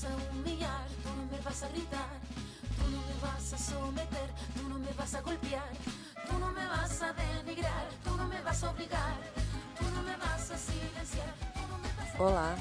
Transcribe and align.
vas 0.00 0.04
a 0.04 0.32
humillar, 0.32 0.86
tú 1.02 1.08
no 1.10 1.26
me 1.30 1.42
vas 1.42 1.62
a 1.62 1.68
gritar, 1.68 2.20
tú 2.78 2.90
no 2.90 2.98
me 3.06 3.20
vas 3.20 3.52
a 3.52 3.58
someter, 3.58 4.30
tú 4.54 4.68
no 4.68 4.78
me 4.78 4.92
vas 4.92 5.14
a 5.14 5.20
golpear, 5.20 5.72
tú 6.26 6.38
no 6.38 6.52
me 6.52 6.66
vas 6.66 7.02
a 7.02 7.12
denigrar, 7.12 7.88
tú 8.04 8.10
no 8.16 8.26
me 8.26 8.40
vas 8.40 8.64
a 8.64 8.72
tú 8.72 9.84
no 9.94 10.02
me 10.02 10.16
vas 10.16 10.50
a 10.50 10.56
silenciar, 10.56 11.34
tú 11.52 11.60
no 11.68 11.78
me 11.78 11.88
vas 11.96 12.14
a... 12.14 12.22
Olá, 12.22 12.56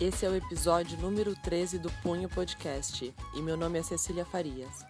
esse 0.00 0.26
é 0.26 0.28
o 0.28 0.36
episódio 0.36 0.98
número 0.98 1.34
13 1.42 1.78
do 1.78 1.90
Punho 2.02 2.28
Podcast 2.28 3.14
e 3.34 3.40
meu 3.42 3.56
nome 3.56 3.78
é 3.78 3.82
Cecília 3.82 4.24
Farias. 4.24 4.84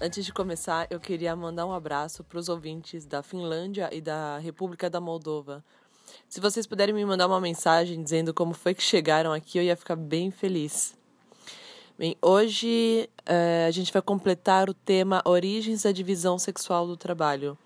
Antes 0.00 0.24
de 0.24 0.32
começar, 0.32 0.86
eu 0.90 1.00
queria 1.00 1.34
mandar 1.34 1.66
um 1.66 1.72
abraço 1.72 2.22
para 2.22 2.38
os 2.38 2.48
ouvintes 2.48 3.04
da 3.04 3.22
Finlândia 3.22 3.90
e 3.92 4.00
da 4.00 4.38
República 4.38 4.88
da 4.88 5.00
Moldova. 5.00 5.64
Se 6.28 6.40
vocês 6.40 6.66
puderem 6.66 6.94
me 6.94 7.04
mandar 7.04 7.26
uma 7.26 7.40
mensagem 7.40 8.02
dizendo 8.02 8.32
como 8.32 8.54
foi 8.54 8.74
que 8.74 8.82
chegaram 8.82 9.32
aqui, 9.32 9.58
eu 9.58 9.62
ia 9.62 9.76
ficar 9.76 9.96
bem 9.96 10.30
feliz. 10.30 10.99
Bem, 12.00 12.16
hoje 12.22 13.10
é, 13.26 13.66
a 13.68 13.70
gente 13.70 13.92
vai 13.92 14.00
completar 14.00 14.70
o 14.70 14.72
tema 14.72 15.20
Origens 15.22 15.82
da 15.82 15.92
Divisão 15.92 16.38
Sexual 16.38 16.86
do 16.86 16.96
Trabalho. 16.96 17.58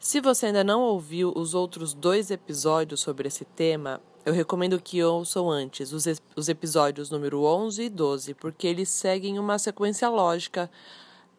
Se 0.00 0.18
você 0.18 0.46
ainda 0.46 0.64
não 0.64 0.80
ouviu 0.80 1.30
os 1.36 1.52
outros 1.52 1.92
dois 1.92 2.30
episódios 2.30 3.00
sobre 3.02 3.28
esse 3.28 3.44
tema, 3.44 4.00
eu 4.24 4.32
recomendo 4.32 4.80
que 4.80 5.02
ouçam 5.02 5.50
antes 5.50 5.92
os, 5.92 6.06
os 6.34 6.48
episódios 6.48 7.10
número 7.10 7.42
11 7.42 7.82
e 7.82 7.90
12, 7.90 8.32
porque 8.32 8.66
eles 8.66 8.88
seguem 8.88 9.38
uma 9.38 9.58
sequência 9.58 10.08
lógica 10.08 10.70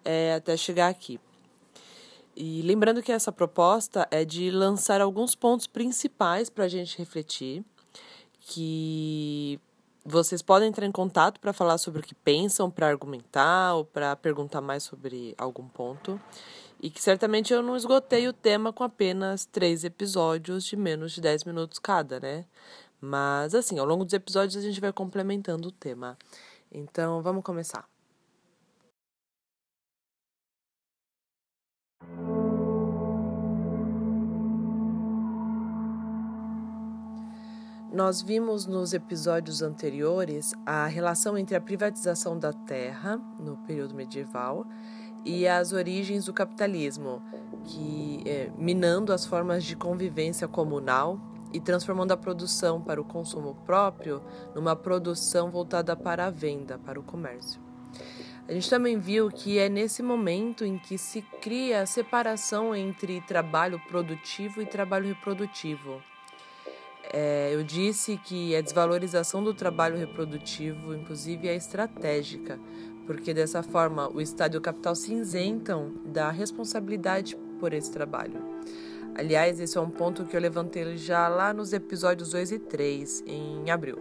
é, 0.04 0.36
até 0.36 0.56
chegar 0.56 0.90
aqui. 0.90 1.20
E 2.36 2.62
lembrando 2.62 3.02
que 3.02 3.12
essa 3.12 3.32
proposta 3.32 4.08
é 4.12 4.24
de 4.24 4.52
lançar 4.52 5.02
alguns 5.02 5.34
pontos 5.34 5.66
principais 5.66 6.52
para 6.52 6.66
a 6.66 6.70
gente 6.70 7.00
refletir, 7.00 7.66
que 8.42 9.60
vocês 10.06 10.42
podem 10.44 10.70
entrar 10.70 10.86
em 10.86 10.92
contato 10.92 11.40
para 11.40 11.52
falar 11.52 11.80
sobre 11.80 12.02
o 12.02 12.04
que 12.04 12.14
pensam, 12.14 12.70
para 12.70 12.88
argumentar 12.88 13.74
ou 13.74 13.84
para 13.84 14.16
perguntar 14.16 14.62
mais 14.62 14.84
sobre 14.84 15.34
algum 15.36 15.68
ponto. 15.68 16.22
E 16.80 16.92
que 16.92 17.02
certamente 17.02 17.52
eu 17.52 17.64
não 17.64 17.76
esgotei 17.76 18.28
o 18.28 18.34
tema 18.34 18.72
com 18.72 18.84
apenas 18.84 19.46
três 19.46 19.84
episódios 19.84 20.64
de 20.66 20.76
menos 20.76 21.14
de 21.14 21.22
10 21.22 21.46
minutos 21.46 21.80
cada, 21.80 22.20
né? 22.20 22.46
Mas, 23.02 23.56
assim, 23.56 23.80
ao 23.80 23.86
longo 23.86 24.06
dos 24.06 24.14
episódios 24.14 24.56
a 24.56 24.62
gente 24.62 24.80
vai 24.80 24.94
complementando 24.94 25.70
o 25.70 25.72
tema. 25.72 26.18
Então, 26.72 27.22
vamos 27.24 27.44
começar. 27.44 27.95
Nós 37.96 38.22
vimos 38.22 38.66
nos 38.66 38.94
episódios 38.94 39.62
anteriores 39.62 40.54
a 40.66 40.86
relação 40.86 41.38
entre 41.38 41.56
a 41.56 41.62
privatização 41.62 42.38
da 42.38 42.52
terra 42.52 43.18
no 43.40 43.56
período 43.66 43.96
medieval 43.96 44.68
e 45.24 45.48
as 45.48 45.72
origens 45.72 46.26
do 46.26 46.34
capitalismo, 46.34 47.24
que 47.64 48.22
é, 48.26 48.52
minando 48.58 49.14
as 49.14 49.26
formas 49.26 49.64
de 49.64 49.78
convivência 49.78 50.46
comunal 50.46 51.18
e 51.54 51.62
transformando 51.62 52.12
a 52.12 52.18
produção 52.18 52.82
para 52.82 53.00
o 53.00 53.06
consumo 53.06 53.56
próprio 53.66 54.22
numa 54.54 54.76
produção 54.76 55.50
voltada 55.50 55.96
para 55.96 56.26
a 56.26 56.30
venda, 56.30 56.78
para 56.78 57.00
o 57.00 57.04
comércio. 57.04 57.62
A 58.46 58.52
gente 58.52 58.70
também 58.70 59.00
viu 59.00 59.30
que 59.30 59.58
é 59.58 59.70
nesse 59.70 60.04
momento 60.04 60.66
em 60.66 60.78
que 60.78 60.98
se 60.98 61.22
cria 61.42 61.84
a 61.84 61.86
separação 61.86 62.76
entre 62.76 63.22
trabalho 63.22 63.82
produtivo 63.88 64.62
e 64.62 64.66
trabalho 64.66 65.08
reprodutivo 65.08 66.02
é, 67.12 67.52
eu 67.54 67.64
disse 67.64 68.18
que 68.18 68.56
a 68.56 68.62
desvalorização 68.62 69.44
do 69.44 69.54
trabalho 69.54 69.98
reprodutivo, 69.98 70.94
inclusive, 70.94 71.48
é 71.48 71.56
estratégica, 71.56 72.60
porque 73.06 73.34
dessa 73.34 73.62
forma 73.62 74.10
o 74.14 74.22
Estado 74.22 74.56
e 74.56 74.58
o 74.58 74.62
capital 74.62 74.96
se 74.96 75.14
isentam 75.14 75.94
da 76.06 76.32
responsabilidade 76.32 77.38
por 77.60 77.74
esse 77.74 77.92
trabalho. 77.92 78.42
Aliás, 79.18 79.60
esse 79.60 79.78
é 79.78 79.82
um 79.82 79.90
ponto 79.90 80.26
que 80.26 80.36
eu 80.36 80.42
levantei 80.42 80.98
já 80.98 81.28
lá 81.28 81.54
nos 81.54 81.72
episódios 81.72 82.32
2 82.32 82.52
e 82.52 82.60
3, 82.60 83.24
em 83.26 83.72
abril. 83.72 83.98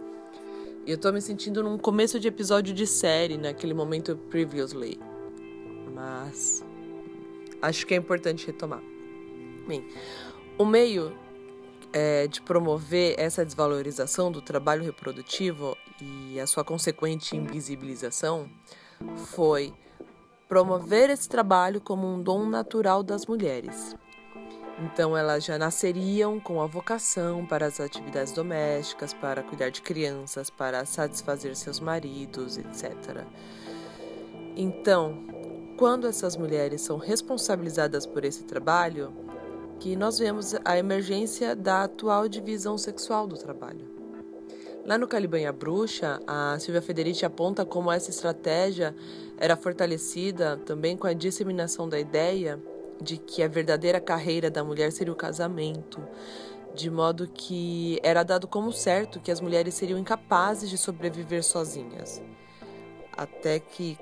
E 0.85 0.91
eu 0.91 0.97
tô 0.97 1.11
me 1.11 1.21
sentindo 1.21 1.63
num 1.63 1.77
começo 1.77 2.19
de 2.19 2.27
episódio 2.27 2.73
de 2.73 2.85
série, 2.85 3.37
naquele 3.37 3.73
momento 3.73 4.17
previously. 4.29 4.99
Mas 5.93 6.63
acho 7.61 7.87
que 7.87 7.93
é 7.93 7.97
importante 7.97 8.45
retomar. 8.45 8.83
Bem, 9.67 9.87
o 10.57 10.65
meio 10.65 11.11
é, 11.95 12.27
de 12.27 12.41
promover 12.41 13.15
essa 13.17 13.45
desvalorização 13.45 14.29
do 14.29 14.41
trabalho 14.41 14.83
reprodutivo 14.83 15.77
e 16.01 16.37
a 16.41 16.45
sua 16.45 16.61
consequente 16.61 17.37
invisibilização 17.37 18.49
foi 19.15 19.73
promover 20.49 21.09
esse 21.09 21.29
trabalho 21.29 21.79
como 21.79 22.05
um 22.05 22.21
dom 22.21 22.45
natural 22.47 23.01
das 23.01 23.25
mulheres. 23.25 23.95
Então, 24.77 25.15
elas 25.15 25.45
já 25.45 25.57
nasceriam 25.57 26.37
com 26.37 26.61
a 26.61 26.67
vocação 26.67 27.45
para 27.45 27.65
as 27.65 27.79
atividades 27.79 28.33
domésticas, 28.33 29.13
para 29.13 29.41
cuidar 29.41 29.69
de 29.69 29.81
crianças, 29.81 30.49
para 30.49 30.85
satisfazer 30.85 31.55
seus 31.55 31.79
maridos, 31.79 32.57
etc. 32.57 33.23
Então, 34.53 35.23
quando 35.77 36.07
essas 36.07 36.35
mulheres 36.35 36.81
são 36.81 36.97
responsabilizadas 36.97 38.05
por 38.05 38.25
esse 38.25 38.43
trabalho, 38.43 39.13
que 39.79 39.95
nós 39.95 40.19
vemos 40.19 40.55
a 40.63 40.77
emergência 40.77 41.55
da 41.55 41.83
atual 41.83 42.27
divisão 42.27 42.77
sexual 42.77 43.27
do 43.27 43.37
trabalho. 43.37 43.95
Lá 44.85 44.97
no 44.97 45.07
Calibanha 45.07 45.51
Bruxa, 45.51 46.19
a 46.27 46.59
Silvia 46.59 46.81
Federici 46.81 47.25
aponta 47.25 47.65
como 47.65 47.91
essa 47.91 48.11
estratégia 48.11 48.95
era 49.37 49.55
fortalecida 49.55 50.57
também 50.57 50.95
com 50.95 51.07
a 51.07 51.13
disseminação 51.13 51.89
da 51.89 51.99
ideia 51.99 52.61
de 53.01 53.17
que 53.17 53.41
a 53.41 53.47
verdadeira 53.47 53.99
carreira 53.99 54.49
da 54.49 54.63
mulher 54.63 54.91
seria 54.91 55.11
o 55.11 55.15
casamento, 55.15 56.01
de 56.73 56.89
modo 56.91 57.27
que 57.27 57.99
era 58.03 58.21
dado 58.21 58.47
como 58.47 58.71
certo 58.71 59.19
que 59.19 59.31
as 59.31 59.41
mulheres 59.41 59.73
seriam 59.73 59.97
incapazes 59.97 60.69
de 60.69 60.77
sobreviver 60.77 61.43
sozinhas. 61.43 62.21
Até 63.11 63.59
que, 63.59 63.97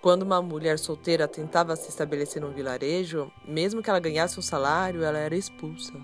quando 0.00 0.22
uma 0.22 0.40
mulher 0.40 0.78
solteira 0.78 1.26
tentava 1.26 1.74
se 1.76 1.88
estabelecer 1.88 2.40
num 2.40 2.52
vilarejo, 2.52 3.30
mesmo 3.46 3.82
que 3.82 3.90
ela 3.90 3.98
ganhasse 3.98 4.38
um 4.38 4.42
salário, 4.42 5.02
ela 5.02 5.18
era 5.18 5.36
expulsa. 5.36 5.94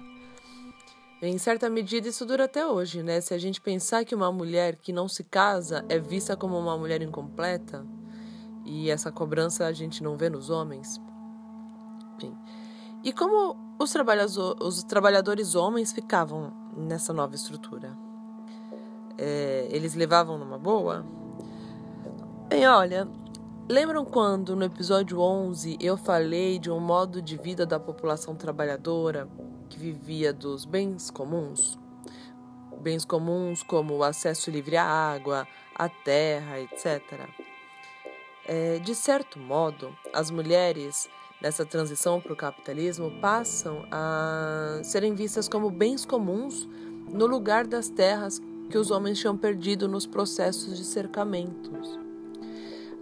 Em 1.22 1.38
certa 1.38 1.70
medida, 1.70 2.08
isso 2.08 2.26
dura 2.26 2.44
até 2.44 2.66
hoje, 2.66 3.02
né? 3.02 3.20
Se 3.20 3.32
a 3.32 3.38
gente 3.38 3.60
pensar 3.60 4.04
que 4.04 4.14
uma 4.14 4.30
mulher 4.30 4.76
que 4.76 4.92
não 4.92 5.08
se 5.08 5.24
casa 5.24 5.84
é 5.88 5.98
vista 5.98 6.36
como 6.36 6.58
uma 6.58 6.76
mulher 6.76 7.00
incompleta, 7.00 7.86
e 8.64 8.90
essa 8.90 9.12
cobrança 9.12 9.66
a 9.66 9.72
gente 9.72 10.02
não 10.02 10.16
vê 10.16 10.28
nos 10.28 10.50
homens. 10.50 11.00
Bem, 12.18 12.36
e 13.02 13.12
como 13.12 13.56
os, 13.78 13.94
os 14.60 14.82
trabalhadores 14.82 15.54
homens 15.54 15.92
ficavam 15.92 16.52
nessa 16.76 17.12
nova 17.12 17.34
estrutura? 17.34 17.96
É, 19.16 19.68
eles 19.70 19.94
levavam 19.94 20.36
numa 20.36 20.58
boa? 20.58 21.06
Bem, 22.48 22.66
olha, 22.66 23.08
Lembram 23.66 24.04
quando 24.04 24.54
no 24.54 24.62
episódio 24.62 25.18
11 25.18 25.78
eu 25.80 25.96
falei 25.96 26.58
de 26.58 26.70
um 26.70 26.78
modo 26.78 27.22
de 27.22 27.38
vida 27.38 27.64
da 27.64 27.80
população 27.80 28.36
trabalhadora 28.36 29.26
que 29.70 29.78
vivia 29.78 30.34
dos 30.34 30.66
bens 30.66 31.10
comuns? 31.10 31.78
Bens 32.82 33.06
comuns 33.06 33.62
como 33.62 33.94
o 33.94 34.04
acesso 34.04 34.50
livre 34.50 34.76
à 34.76 34.84
água, 34.84 35.48
à 35.74 35.88
terra, 35.88 36.60
etc. 36.60 37.26
É, 38.46 38.78
de 38.80 38.94
certo 38.94 39.38
modo, 39.38 39.96
as 40.12 40.30
mulheres 40.30 41.08
nessa 41.40 41.64
transição 41.64 42.20
para 42.20 42.34
o 42.34 42.36
capitalismo 42.36 43.18
passam 43.18 43.86
a 43.90 44.80
serem 44.84 45.14
vistas 45.14 45.48
como 45.48 45.70
bens 45.70 46.04
comuns 46.04 46.68
no 47.10 47.24
lugar 47.24 47.66
das 47.66 47.88
terras 47.88 48.42
que 48.68 48.76
os 48.76 48.90
homens 48.90 49.18
tinham 49.18 49.38
perdido 49.38 49.88
nos 49.88 50.06
processos 50.06 50.76
de 50.76 50.84
cercamentos. 50.84 52.03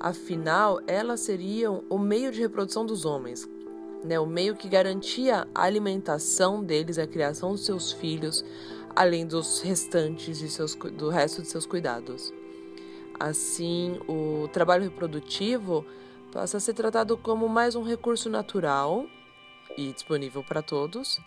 Afinal, 0.02 0.81
elas 0.88 1.20
seriam 1.20 1.84
o 1.88 1.96
meio 1.96 2.32
de 2.32 2.40
reprodução 2.40 2.84
dos 2.84 3.04
homens, 3.04 3.49
né? 4.02 4.19
o 4.19 4.26
meio 4.26 4.56
que 4.56 4.69
garantia 4.69 5.46
a 5.54 5.62
alimentação 5.62 6.60
deles, 6.60 6.99
a 6.99 7.06
criação 7.06 7.52
dos 7.52 7.64
seus 7.64 7.93
filhos, 7.93 8.44
além 8.96 9.25
dos 9.25 9.60
restantes 9.60 10.40
de 10.40 10.49
seus, 10.49 10.75
do 10.75 11.08
resto 11.08 11.40
de 11.40 11.46
seus 11.46 11.66
cuidados. 11.66 12.34
Assim, 13.20 14.00
o 14.08 14.49
trabalho 14.49 14.82
reprodutivo 14.82 15.87
passa 16.32 16.56
a 16.56 16.60
ser 16.60 16.75
tratado 16.75 17.16
como 17.16 17.48
mais 17.48 17.76
um 17.76 17.84
recurso 17.84 18.28
natural 18.28 19.06
e 19.78 19.93
disponível 19.93 20.43
para 20.43 20.62
todos, 20.62 21.20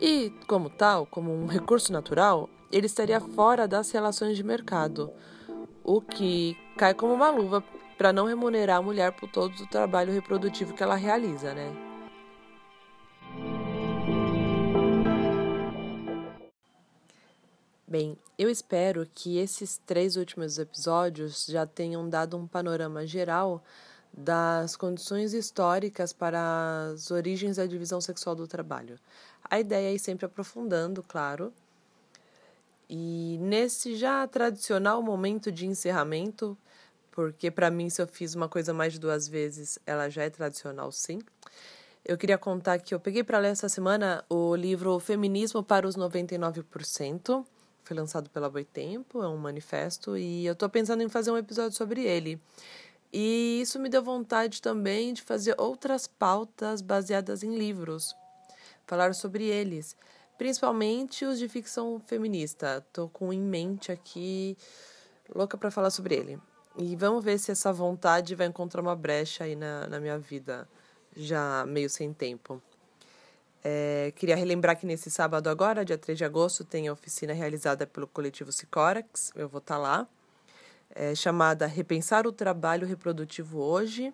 e, 0.00 0.32
como 0.46 0.70
tal, 0.70 1.06
como 1.06 1.32
um 1.34 1.46
recurso 1.46 1.92
natural, 1.92 2.48
ele 2.70 2.86
estaria 2.86 3.20
fora 3.20 3.66
das 3.66 3.90
relações 3.90 4.36
de 4.36 4.44
mercado, 4.44 5.10
o 5.82 6.00
que 6.00 6.56
cai 6.76 6.94
como 6.94 7.12
uma 7.12 7.30
luva 7.30 7.64
para 7.96 8.12
não 8.12 8.26
remunerar 8.26 8.78
a 8.78 8.82
mulher 8.82 9.12
por 9.12 9.28
todo 9.30 9.54
o 9.54 9.66
trabalho 9.66 10.12
reprodutivo 10.12 10.74
que 10.74 10.82
ela 10.82 10.96
realiza, 10.96 11.54
né? 11.54 11.72
Bem, 17.88 18.18
eu 18.36 18.50
espero 18.50 19.08
que 19.14 19.38
esses 19.38 19.80
três 19.86 20.16
últimos 20.16 20.58
episódios 20.58 21.46
já 21.46 21.64
tenham 21.64 22.08
dado 22.08 22.36
um 22.36 22.46
panorama 22.46 23.06
geral 23.06 23.62
das 24.12 24.76
condições 24.76 25.32
históricas 25.32 26.12
para 26.12 26.90
as 26.92 27.10
origens 27.10 27.56
da 27.56 27.66
divisão 27.66 28.00
sexual 28.00 28.34
do 28.34 28.46
trabalho. 28.46 28.98
A 29.44 29.60
ideia 29.60 29.94
é 29.94 29.98
sempre 29.98 30.26
aprofundando, 30.26 31.02
claro. 31.02 31.52
E 32.88 33.38
nesse 33.40 33.94
já 33.96 34.26
tradicional 34.26 35.02
momento 35.02 35.52
de 35.52 35.66
encerramento, 35.66 36.56
porque 37.16 37.50
para 37.50 37.70
mim, 37.70 37.88
se 37.88 38.02
eu 38.02 38.06
fiz 38.06 38.34
uma 38.34 38.46
coisa 38.46 38.74
mais 38.74 38.92
de 38.92 39.00
duas 39.00 39.26
vezes, 39.26 39.78
ela 39.86 40.10
já 40.10 40.24
é 40.24 40.28
tradicional, 40.28 40.92
sim. 40.92 41.18
Eu 42.04 42.18
queria 42.18 42.36
contar 42.36 42.78
que 42.78 42.94
eu 42.94 43.00
peguei 43.00 43.24
para 43.24 43.38
ler 43.38 43.48
essa 43.48 43.70
semana 43.70 44.22
o 44.28 44.54
livro 44.54 45.00
Feminismo 45.00 45.62
para 45.62 45.88
os 45.88 45.96
99%. 45.96 47.46
Foi 47.84 47.96
lançado 47.96 48.28
pela 48.28 48.50
Boitempo, 48.50 49.22
é 49.22 49.28
um 49.28 49.38
manifesto, 49.38 50.14
e 50.14 50.44
eu 50.44 50.52
estou 50.52 50.68
pensando 50.68 51.02
em 51.02 51.08
fazer 51.08 51.30
um 51.30 51.38
episódio 51.38 51.74
sobre 51.74 52.04
ele. 52.04 52.38
E 53.10 53.62
isso 53.62 53.78
me 53.78 53.88
deu 53.88 54.02
vontade 54.02 54.60
também 54.60 55.14
de 55.14 55.22
fazer 55.22 55.54
outras 55.58 56.06
pautas 56.06 56.82
baseadas 56.82 57.42
em 57.42 57.56
livros, 57.56 58.14
falar 58.86 59.14
sobre 59.14 59.46
eles, 59.46 59.96
principalmente 60.36 61.24
os 61.24 61.38
de 61.38 61.48
ficção 61.48 61.98
feminista. 61.98 62.84
Estou 62.86 63.08
com 63.08 63.32
em 63.32 63.40
mente 63.40 63.90
aqui, 63.90 64.54
louca 65.34 65.56
para 65.56 65.70
falar 65.70 65.88
sobre 65.88 66.14
ele. 66.14 66.38
E 66.78 66.94
vamos 66.94 67.24
ver 67.24 67.38
se 67.38 67.50
essa 67.50 67.72
vontade 67.72 68.34
vai 68.34 68.46
encontrar 68.46 68.82
uma 68.82 68.94
brecha 68.94 69.44
aí 69.44 69.56
na, 69.56 69.86
na 69.86 69.98
minha 69.98 70.18
vida, 70.18 70.68
já 71.16 71.64
meio 71.66 71.88
sem 71.88 72.12
tempo. 72.12 72.60
É, 73.64 74.12
queria 74.14 74.36
relembrar 74.36 74.78
que 74.78 74.84
nesse 74.84 75.10
sábado 75.10 75.48
agora, 75.48 75.86
dia 75.86 75.96
3 75.96 76.18
de 76.18 76.24
agosto, 76.24 76.64
tem 76.64 76.86
a 76.86 76.92
oficina 76.92 77.32
realizada 77.32 77.86
pelo 77.86 78.06
coletivo 78.06 78.52
Sicorax, 78.52 79.32
eu 79.34 79.48
vou 79.48 79.58
estar 79.58 79.76
tá 79.76 79.80
lá, 79.80 80.08
é, 80.94 81.14
chamada 81.14 81.66
Repensar 81.66 82.26
o 82.26 82.32
Trabalho 82.32 82.86
Reprodutivo 82.86 83.58
Hoje. 83.58 84.12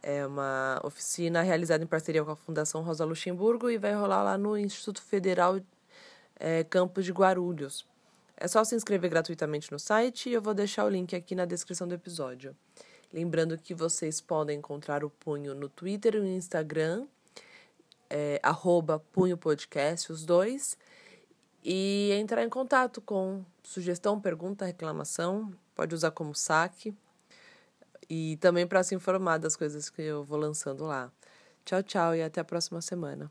É 0.00 0.24
uma 0.24 0.80
oficina 0.84 1.42
realizada 1.42 1.82
em 1.82 1.88
parceria 1.88 2.24
com 2.24 2.30
a 2.30 2.36
Fundação 2.36 2.82
Rosa 2.82 3.04
Luxemburgo 3.04 3.68
e 3.68 3.76
vai 3.76 3.94
rolar 3.94 4.22
lá 4.22 4.38
no 4.38 4.56
Instituto 4.56 5.02
Federal 5.02 5.60
é, 6.36 6.62
Campos 6.64 7.04
de 7.04 7.12
Guarulhos. 7.12 7.89
É 8.40 8.48
só 8.48 8.64
se 8.64 8.74
inscrever 8.74 9.10
gratuitamente 9.10 9.70
no 9.70 9.78
site 9.78 10.30
e 10.30 10.32
eu 10.32 10.40
vou 10.40 10.54
deixar 10.54 10.86
o 10.86 10.88
link 10.88 11.14
aqui 11.14 11.34
na 11.34 11.44
descrição 11.44 11.86
do 11.86 11.94
episódio. 11.94 12.56
Lembrando 13.12 13.58
que 13.58 13.74
vocês 13.74 14.18
podem 14.18 14.58
encontrar 14.58 15.04
o 15.04 15.10
Punho 15.10 15.54
no 15.54 15.68
Twitter 15.68 16.14
e 16.14 16.20
no 16.20 16.26
Instagram, 16.26 17.06
é, 18.08 18.40
Punho 19.12 19.36
Podcast, 19.36 20.10
os 20.10 20.24
dois, 20.24 20.78
e 21.62 22.12
entrar 22.12 22.42
em 22.42 22.48
contato 22.48 23.02
com 23.02 23.44
sugestão, 23.62 24.18
pergunta, 24.18 24.64
reclamação, 24.64 25.52
pode 25.74 25.94
usar 25.94 26.10
como 26.10 26.34
saque, 26.34 26.94
e 28.08 28.38
também 28.38 28.66
para 28.66 28.82
se 28.82 28.94
informar 28.94 29.36
das 29.38 29.54
coisas 29.54 29.90
que 29.90 30.00
eu 30.00 30.24
vou 30.24 30.38
lançando 30.38 30.84
lá. 30.84 31.12
Tchau, 31.64 31.82
tchau 31.82 32.14
e 32.14 32.22
até 32.22 32.40
a 32.40 32.44
próxima 32.44 32.80
semana. 32.80 33.30